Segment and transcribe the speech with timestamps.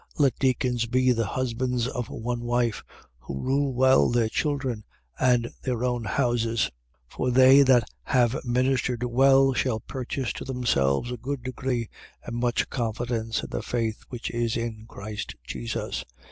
[0.15, 0.19] 3:12.
[0.19, 2.83] Let deacons be the husbands of one wife:
[3.19, 4.83] who rule well their children
[5.19, 6.71] and their own houses.
[7.11, 7.11] 3:13.
[7.11, 11.87] For they that have ministered well shall purchase to themselves a good degree
[12.25, 16.03] and much confidence in the faith which is in Christ Jesus.